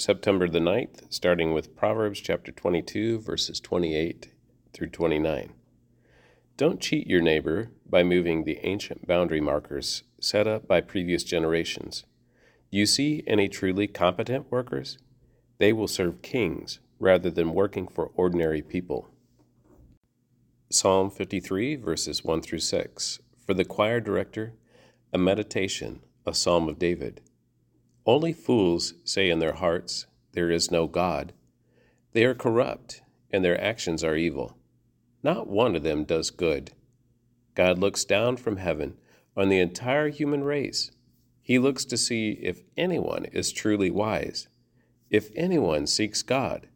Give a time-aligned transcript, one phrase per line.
[0.00, 4.32] September the 9th, starting with Proverbs chapter 22, verses 28
[4.72, 5.52] through 29.
[6.56, 12.04] Don't cheat your neighbor by moving the ancient boundary markers set up by previous generations.
[12.72, 14.96] Do you see any truly competent workers?
[15.58, 19.10] They will serve kings rather than working for ordinary people.
[20.70, 23.18] Psalm 53, verses 1 through 6.
[23.46, 24.54] For the choir director,
[25.12, 27.20] a meditation, a psalm of David.
[28.10, 31.32] Only fools say in their hearts, There is no God.
[32.10, 34.58] They are corrupt, and their actions are evil.
[35.22, 36.72] Not one of them does good.
[37.54, 38.96] God looks down from heaven
[39.36, 40.90] on the entire human race.
[41.40, 44.48] He looks to see if anyone is truly wise,
[45.08, 46.66] if anyone seeks God.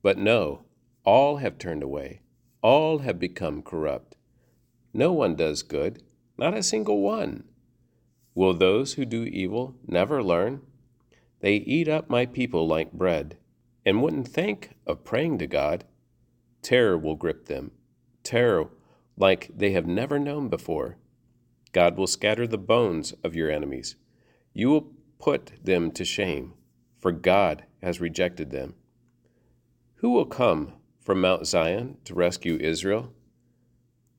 [0.00, 0.64] But no,
[1.04, 2.22] all have turned away,
[2.62, 4.16] all have become corrupt.
[4.94, 6.02] No one does good,
[6.38, 7.44] not a single one.
[8.34, 10.62] Will those who do evil never learn?
[11.40, 13.36] They eat up my people like bread,
[13.84, 15.84] and wouldn't think of praying to God.
[16.62, 17.72] Terror will grip them,
[18.22, 18.68] terror
[19.16, 20.96] like they have never known before.
[21.72, 23.96] God will scatter the bones of your enemies.
[24.52, 26.54] You will put them to shame,
[26.98, 28.74] for God has rejected them.
[29.96, 33.12] Who will come from Mount Zion to rescue Israel?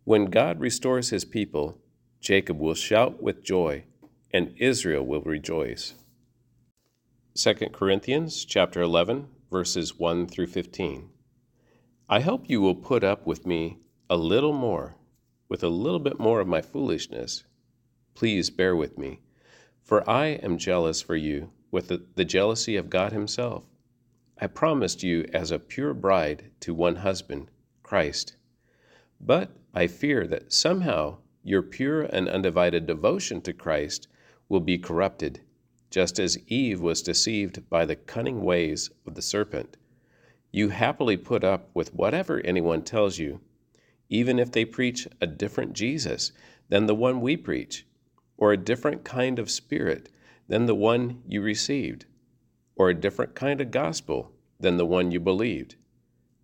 [0.03, 1.77] When God restores his people,
[2.19, 3.83] Jacob will shout with joy,
[4.31, 5.95] and Israel will rejoice.
[7.33, 11.07] 2 Corinthians chapter 11 verses 1 through 15.
[12.09, 13.77] I hope you will put up with me
[14.09, 14.97] a little more,
[15.47, 17.45] with a little bit more of my foolishness.
[18.15, 19.21] Please bear with me,
[19.81, 23.63] for I am jealous for you with the, the jealousy of God Himself.
[24.37, 27.49] I promised you as a pure bride to one husband,
[27.81, 28.35] Christ.
[29.21, 34.09] But I fear that somehow your pure and undivided devotion to Christ
[34.49, 35.39] will be corrupted
[35.91, 39.77] just as Eve was deceived by the cunning ways of the serpent.
[40.51, 43.41] You happily put up with whatever anyone tells you,
[44.09, 46.31] even if they preach a different Jesus
[46.69, 47.85] than the one we preach,
[48.37, 50.09] or a different kind of spirit
[50.47, 52.05] than the one you received,
[52.75, 55.75] or a different kind of gospel than the one you believed.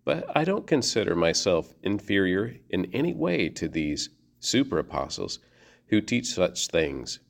[0.04, 4.10] But I don't consider myself inferior in any way to these
[4.40, 5.38] super apostles
[5.88, 7.20] who teach such things.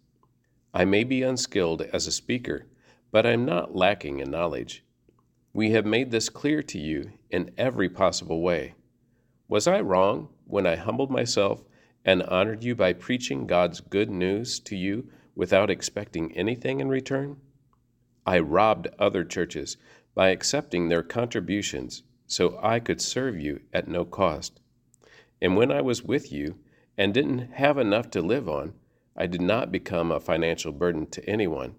[0.74, 2.66] I may be unskilled as a speaker,
[3.10, 4.84] but I am not lacking in knowledge.
[5.52, 8.74] We have made this clear to you in every possible way.
[9.48, 11.64] Was I wrong when I humbled myself
[12.04, 17.38] and honored you by preaching God's good news to you without expecting anything in return?
[18.26, 19.78] I robbed other churches
[20.14, 24.60] by accepting their contributions so I could serve you at no cost.
[25.40, 26.58] And when I was with you
[26.98, 28.74] and didn't have enough to live on,
[29.20, 31.74] I did not become a financial burden to anyone.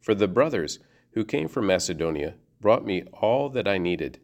[0.00, 0.78] For the brothers
[1.12, 4.18] who came from Macedonia brought me all that I needed.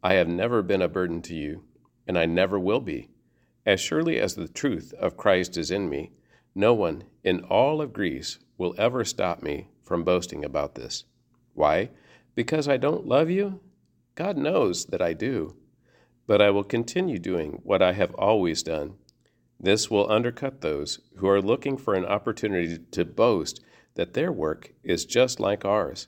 [0.00, 1.64] I have never been a burden to you,
[2.06, 3.08] and I never will be.
[3.66, 6.12] As surely as the truth of Christ is in me,
[6.54, 11.04] no one in all of Greece will ever stop me from boasting about this.
[11.54, 11.90] Why?
[12.36, 13.58] Because I don't love you?
[14.14, 15.56] God knows that I do.
[16.28, 18.94] But I will continue doing what I have always done
[19.60, 23.60] this will undercut those who are looking for an opportunity to boast
[23.94, 26.06] that their work is just like ours.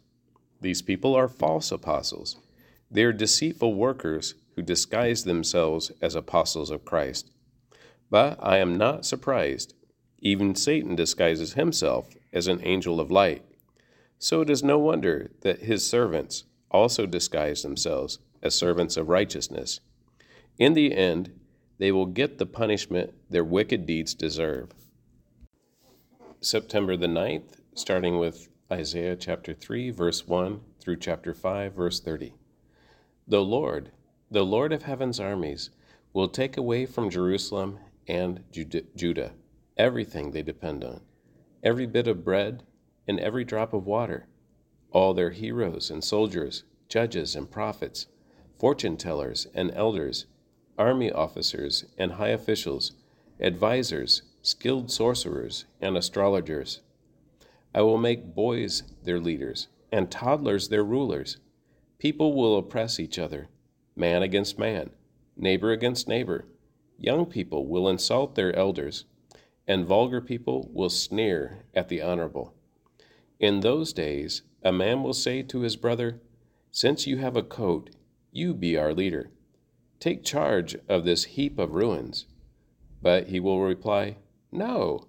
[0.61, 2.37] These people are false apostles.
[2.91, 7.31] They are deceitful workers who disguise themselves as apostles of Christ.
[8.11, 9.75] But I am not surprised.
[10.21, 13.45] Even Satan disguises himself as an angel of light.
[14.19, 19.81] So it is no wonder that his servants also disguise themselves as servants of righteousness.
[20.59, 21.40] In the end,
[21.81, 24.69] they will get the punishment their wicked deeds deserve.
[26.43, 32.35] September the 9th, starting with Isaiah chapter 3, verse 1 through chapter 5, verse 30.
[33.27, 33.93] The Lord,
[34.31, 35.71] the Lord of heaven's armies,
[36.13, 39.33] will take away from Jerusalem and Judah
[39.79, 41.01] everything they depend on,
[41.63, 42.63] every bit of bread
[43.09, 44.27] and every drop of water,
[44.93, 48.07] all their heroes and soldiers, judges and prophets,
[48.59, 50.27] fortune tellers and elders
[50.81, 52.93] army officers and high officials,
[53.39, 56.81] advisers, skilled sorcerers, and astrologers.
[57.75, 61.37] I will make boys their leaders, and toddlers their rulers.
[61.99, 63.49] People will oppress each other,
[63.95, 64.91] man against man,
[65.37, 66.47] neighbor against neighbor.
[66.99, 69.05] Young people will insult their elders,
[69.69, 72.55] and vulgar people will sneer at the honorable.
[73.39, 76.21] In those days, a man will say to his brother,
[76.71, 77.91] Since you have a coat,
[78.33, 79.31] you be our leader.
[80.01, 82.25] Take charge of this heap of ruins.
[83.03, 84.17] But he will reply,
[84.51, 85.09] No,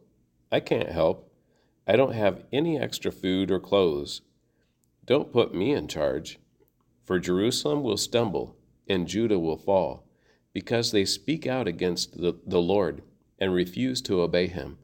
[0.52, 1.34] I can't help.
[1.88, 4.22] I don't have any extra food or clothes.
[5.06, 6.40] Don't put me in charge.
[7.06, 8.58] For Jerusalem will stumble,
[8.88, 10.06] and Judah will fall,
[10.54, 13.02] because they speak out against the, the Lord
[13.40, 14.78] and refuse to obey him.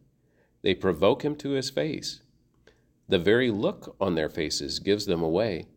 [0.61, 2.21] They provoke him to his face.
[3.09, 5.67] The very look on their faces gives them away.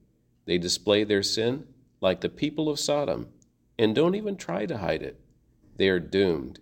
[0.47, 1.67] They display their sin
[2.00, 3.29] like the people of Sodom
[3.81, 5.19] and don't even try to hide it.
[5.77, 6.61] They are doomed.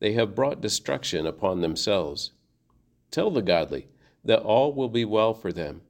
[0.00, 2.32] They have brought destruction upon themselves.
[3.10, 3.88] Tell the godly
[4.22, 5.80] that all will be well for them.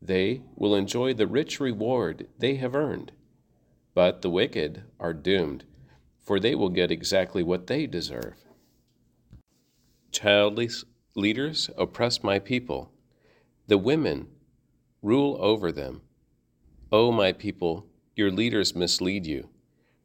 [0.00, 3.12] They will enjoy the rich reward they have earned.
[3.94, 5.62] But the wicked are doomed,
[6.18, 8.34] for they will get exactly what they deserve.
[10.10, 10.84] Childless
[11.14, 12.90] leaders oppress my people.
[13.68, 14.26] The women
[15.00, 16.00] rule over them.
[16.90, 19.51] O oh, my people, your leaders mislead you.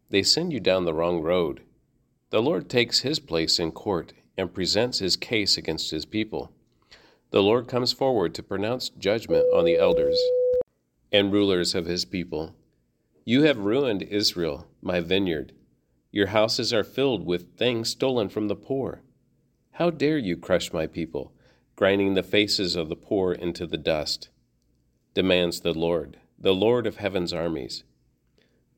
[0.09, 1.61] They send you down the wrong road.
[2.29, 6.51] The Lord takes his place in court and presents his case against his people.
[7.31, 10.17] The Lord comes forward to pronounce judgment on the elders
[11.11, 12.55] and rulers of his people.
[13.25, 15.53] You have ruined Israel, my vineyard.
[16.11, 19.01] Your houses are filled with things stolen from the poor.
[19.71, 21.33] How dare you crush my people,
[21.75, 24.29] grinding the faces of the poor into the dust?
[25.17, 27.83] demands the Lord, the Lord of heaven's armies.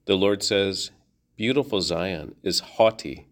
[0.06, 0.92] The Lord says,
[1.40, 3.30] Beautiful Zion is haughty,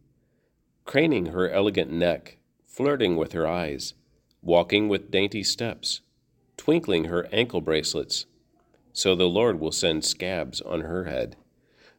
[0.85, 3.95] craning her elegant neck, flirting with her eyes,
[4.41, 5.99] walking with dainty steps,
[6.55, 8.25] twinkling her ankle bracelets.
[8.93, 11.35] So the Lord will send scabs on her head.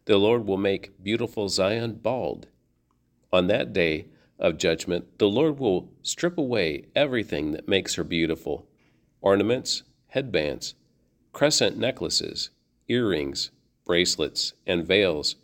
[0.07, 2.47] The Lord will make beautiful Zion bald.
[3.31, 4.07] On that day
[4.39, 8.67] of judgment, the Lord will strip away everything that makes her beautiful
[9.21, 10.75] ornaments, headbands,
[11.35, 12.49] crescent necklaces,
[12.89, 13.51] earrings,
[13.85, 15.37] bracelets, and veils,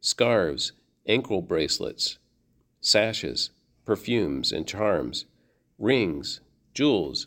[0.00, 0.72] scarves,
[1.06, 2.18] ankle bracelets,
[2.80, 3.50] sashes,
[3.84, 5.24] perfumes, and charms,
[5.78, 6.40] rings,
[6.74, 7.26] jewels,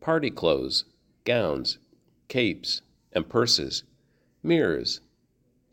[0.00, 0.84] party clothes,
[1.24, 1.78] gowns,
[2.28, 3.84] capes, and purses,
[4.42, 5.00] mirrors,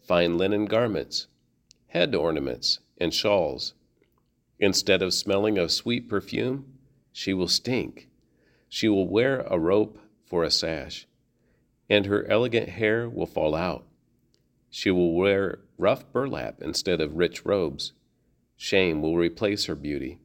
[0.01, 1.27] fine linen garments,
[1.87, 3.73] head ornaments, and shawls.
[4.59, 6.65] Instead of smelling of sweet perfume,
[7.11, 8.09] she will stink.
[8.69, 11.07] She will wear a rope for a sash,
[11.89, 13.86] and her elegant hair will fall out.
[14.69, 17.93] She will wear rough burlap instead of rich robes.
[18.55, 20.19] Shame will replace her beauty.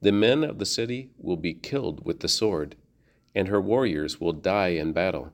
[0.00, 2.76] The men of the city will be killed with the sword,
[3.34, 5.32] and her warriors will die in battle.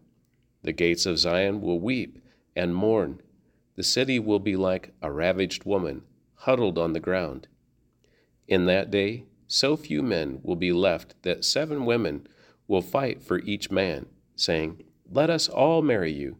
[0.63, 2.23] The gates of Zion will weep
[2.57, 3.21] and mourn.
[3.77, 6.03] The city will be like a ravaged woman,
[6.35, 7.49] huddled on the ground.
[8.49, 12.27] In that day, so few men will be left that seven women
[12.67, 14.07] will fight for each man,
[14.37, 16.37] saying, Let us all marry you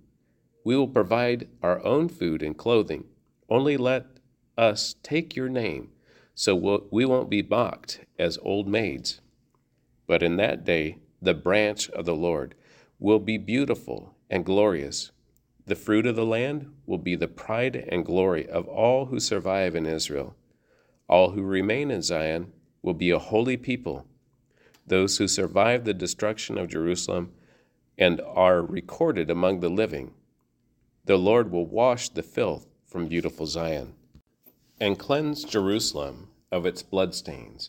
[0.65, 3.05] we will provide our own food and clothing.
[3.51, 4.07] Only let
[4.57, 5.91] us take your name,
[6.35, 9.21] so we won't be mocked as old maids.
[10.07, 12.55] But in that day, the branch of the Lord
[12.99, 15.11] will be beautiful and glorious.
[15.67, 19.75] The fruit of the land will be the pride and glory of all who survive
[19.75, 20.35] in Israel.
[21.09, 22.53] All who remain in Zion
[22.83, 24.07] will be a holy people.
[24.87, 27.33] Those who survive the destruction of Jerusalem
[27.97, 30.13] and are recorded among the living
[31.07, 33.93] the Lord will wash the filth from beautiful Zion
[34.81, 37.69] and cleanse Jerusalem of its bloodstains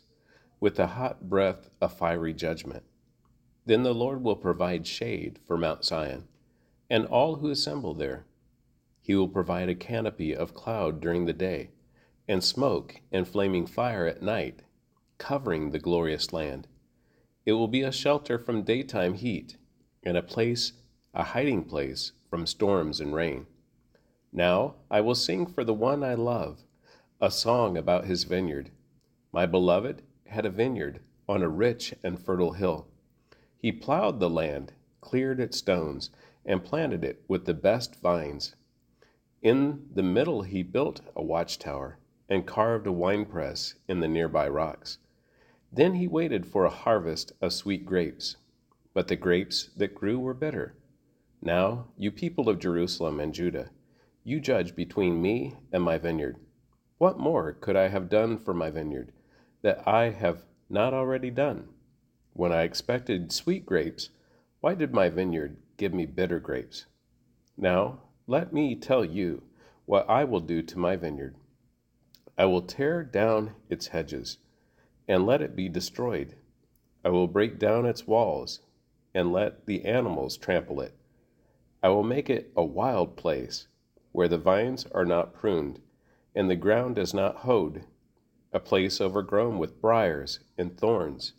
[0.61, 2.83] with the hot breath of fiery judgment.
[3.65, 6.29] Then the Lord will provide shade for Mount Zion
[6.89, 8.25] and all who assemble there.
[9.01, 11.71] He will provide a canopy of cloud during the day,
[12.29, 14.61] and smoke and flaming fire at night,
[15.17, 16.67] covering the glorious land.
[17.45, 19.57] It will be a shelter from daytime heat,
[20.03, 20.71] and a place,
[21.13, 23.45] a hiding place from storms and rain.
[24.31, 26.63] Now I will sing for the one I love
[27.21, 28.71] a song about his vineyard.
[29.31, 32.87] My beloved had a vineyard on a rich and fertile hill.
[33.57, 36.09] He plowed the land, cleared its stones,
[36.45, 38.55] and planted it with the best vines.
[39.41, 41.97] In the middle he built a watchtower
[42.29, 44.97] and carved a winepress in the nearby rocks.
[45.71, 48.37] Then he waited for a harvest of sweet grapes,
[48.93, 50.75] but the grapes that grew were bitter.
[51.45, 53.69] Now, you people of Jerusalem and Judah,
[54.23, 56.37] you judge between me and my vineyard.
[56.97, 59.11] What more could I have done for my vineyard
[59.61, 61.67] that I have not already done?
[62.33, 64.09] When I expected sweet grapes,
[64.59, 66.87] why did my vineyard give me bitter grapes?
[67.55, 69.43] Now, let me tell you
[69.85, 71.35] what I will do to my vineyard.
[72.39, 74.39] I will tear down its hedges
[75.07, 76.37] and let it be destroyed.
[77.03, 78.61] I will break down its walls
[79.13, 80.95] and let the animals trample it.
[81.85, 83.67] I will make it a wild place,
[84.11, 85.79] where the vines are not pruned,
[86.33, 87.83] and the ground is not hoed,
[88.51, 91.33] a place overgrown with briers and thorns.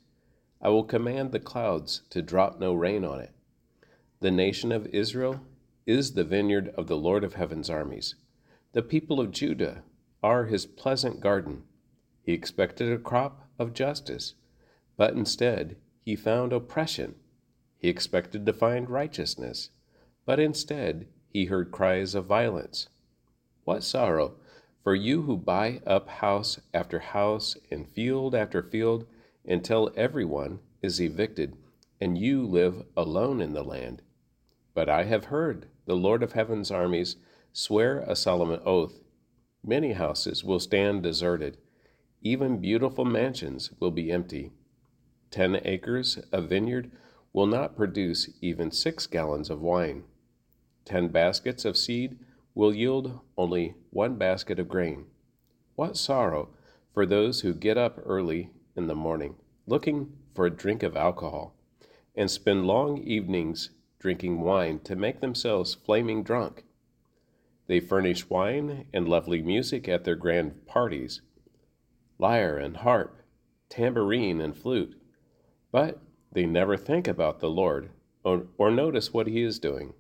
[0.63, 3.33] I will command the clouds to drop no rain on it.
[4.21, 5.41] The nation of Israel
[5.85, 8.15] is the vineyard of the Lord of heaven's armies.
[8.71, 9.83] The people of Judah
[10.23, 11.65] are his pleasant garden.
[12.23, 14.35] He expected a crop of justice,
[14.97, 15.75] but instead
[16.05, 17.17] he found oppression.
[17.79, 19.71] He expected to find righteousness,
[20.27, 22.89] but instead he heard cries of violence.
[23.65, 24.35] What sorrow
[24.83, 29.07] for you who buy up house after house and field after field
[29.45, 31.57] until everyone is evicted
[32.01, 34.03] and you live alone in the land.
[34.75, 37.17] But I have heard the Lord of heaven's armies
[37.53, 39.01] swear a solemn oath.
[39.65, 41.57] Many houses will stand deserted,
[42.23, 44.53] even beautiful mansions will be empty.
[45.31, 46.91] Ten acres of vineyard
[47.33, 50.05] will not produce even six gallons of wine.
[50.87, 52.17] Ten baskets of seed
[52.55, 55.07] will yield only one basket of grain.
[55.75, 56.51] What sorrow
[56.95, 59.35] for those who get up early in the morning,
[59.67, 61.55] looking for a drink of alcohol,
[62.15, 66.65] and spend long evenings drinking wine to make themselves flaming drunk.
[67.67, 71.21] They furnish wine and lovely music at their grand parties
[72.19, 73.23] lyre and harp,
[73.69, 74.97] tambourine and flute,
[75.73, 75.99] but
[76.31, 77.91] they never think about the Lord
[78.23, 79.93] or, or notice what He is doing.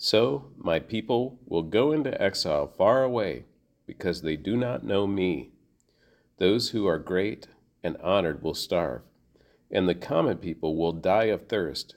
[0.00, 3.46] So my people will go into exile far away
[3.84, 5.50] because they do not know me.
[6.38, 7.48] Those who are great
[7.82, 9.02] and honored will starve,
[9.72, 11.96] and the common people will die of thirst.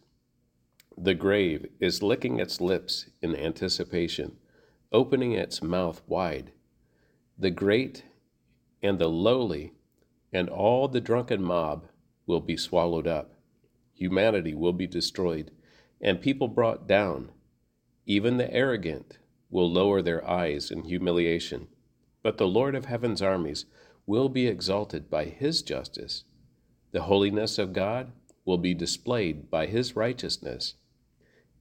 [0.97, 4.37] The grave is licking its lips in anticipation,
[4.91, 6.53] opening its mouth wide.
[7.37, 8.03] The great
[8.81, 9.73] and the lowly
[10.33, 11.85] and all the drunken mob
[12.25, 13.35] will be swallowed up.
[13.93, 15.51] Humanity will be destroyed,
[16.01, 17.29] and people brought down.
[18.11, 21.69] Even the arrogant will lower their eyes in humiliation.
[22.21, 23.65] But the Lord of heaven's armies
[24.05, 26.25] will be exalted by his justice.
[26.91, 28.11] The holiness of God
[28.43, 30.73] will be displayed by his righteousness.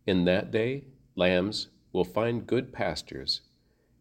[0.09, 3.42] In that day, lambs will find good pastures,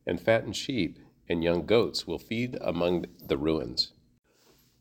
[0.07, 0.97] and fattened sheep
[1.29, 3.91] and young goats will feed among the ruins.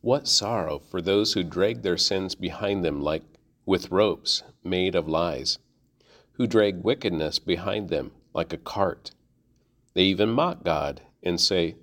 [0.01, 3.25] What sorrow for those who drag their sins behind them like
[3.67, 5.59] with ropes made of lies,
[6.39, 9.11] who drag wickedness behind them like a cart.
[9.93, 11.75] They even mock God and say,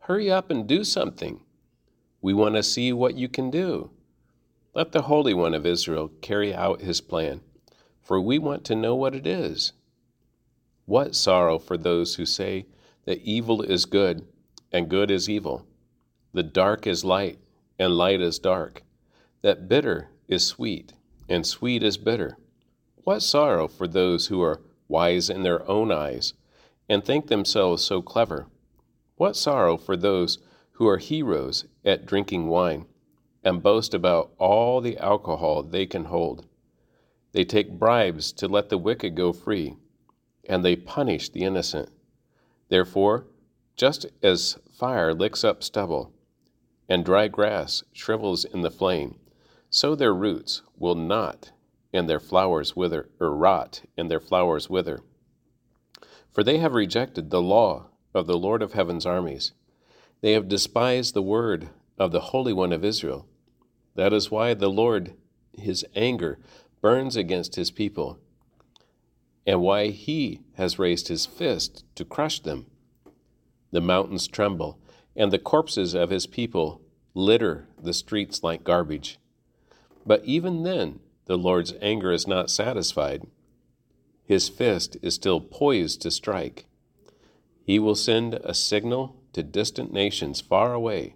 [0.00, 1.40] Hurry up and do something.
[2.20, 3.90] We want to see what you can do.
[4.74, 7.40] Let the Holy One of Israel carry out his plan
[8.04, 9.72] for we want to know what it is.
[10.84, 12.66] What sorrow for those who say
[13.06, 14.26] that evil is good
[14.70, 15.66] and good is evil,
[16.34, 17.38] the dark is light
[17.78, 18.82] and light is dark,
[19.40, 20.92] that bitter is sweet
[21.26, 22.36] and sweet is bitter.
[23.04, 26.32] What sorrow for those who are wise in their own eyes
[26.88, 28.46] and think themselves so clever.
[29.16, 30.38] What sorrow for those
[30.72, 32.86] who are heroes at drinking wine
[33.44, 36.46] and boast about all the alcohol they can hold.
[37.32, 39.76] They take bribes to let the wicked go free,
[40.48, 41.90] and they punish the innocent.
[42.70, 43.26] Therefore,
[43.76, 46.12] just as fire licks up stubble,
[46.88, 49.18] and dry grass shrivels in the flame,
[49.68, 51.52] so their roots will not,
[51.94, 55.00] and their flowers wither, or rot, and their flowers wither.
[56.32, 59.52] For they have rejected the law of the Lord of heaven's armies.
[60.20, 63.26] They have despised the word of the Holy One of Israel.
[63.94, 65.14] That is why the Lord,
[65.56, 66.40] his anger,
[66.80, 68.18] burns against his people,
[69.46, 72.66] and why he has raised his fist to crush them.
[73.70, 74.80] The mountains tremble,
[75.14, 76.82] and the corpses of his people
[77.14, 79.20] litter the streets like garbage.
[80.04, 83.22] But even then, the Lord's anger is not satisfied.
[84.24, 86.66] His fist is still poised to strike.
[87.64, 91.14] He will send a signal to distant nations far away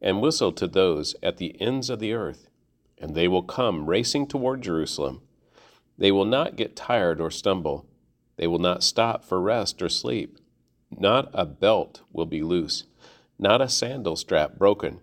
[0.00, 2.48] and whistle to those at the ends of the earth
[2.98, 5.20] and they will come racing toward Jerusalem.
[5.98, 7.86] They will not get tired or stumble.
[8.36, 10.38] They will not stop for rest or sleep.
[10.90, 12.84] Not a belt will be loose,
[13.38, 15.00] not a sandal strap broken.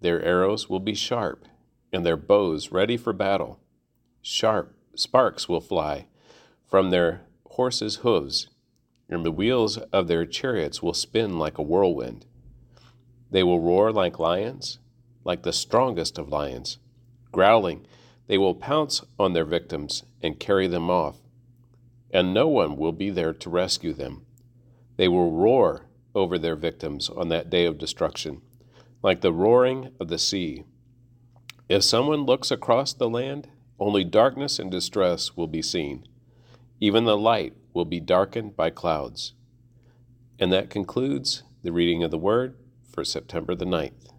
[0.00, 1.46] Their arrows will be sharp,
[1.92, 3.60] and their bows ready for battle.
[4.22, 6.06] Sharp sparks will fly
[6.64, 8.48] from their horses' hooves,
[9.08, 12.24] and the wheels of their chariots will spin like a whirlwind.
[13.30, 14.78] They will roar like lions,
[15.24, 16.78] like the strongest of lions.
[17.30, 17.86] Growling,
[18.26, 21.18] they will pounce on their victims and carry them off,
[22.10, 24.24] and no one will be there to rescue them.
[24.96, 28.42] They will roar over their victims on that day of destruction,
[29.02, 30.64] like the roaring of the sea.
[31.72, 33.48] If someone looks across the land,
[33.80, 36.06] only darkness and distress will be seen.
[36.80, 39.32] Even the light will be darkened by clouds.
[40.38, 42.58] And that concludes the reading of the Word
[42.92, 44.11] for September the 9th.